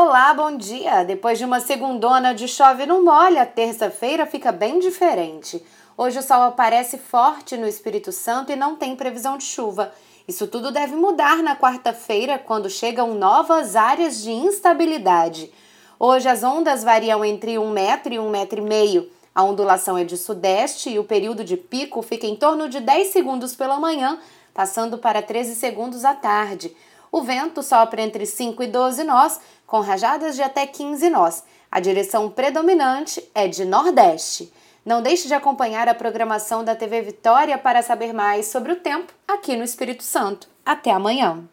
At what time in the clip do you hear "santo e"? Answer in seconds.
8.12-8.56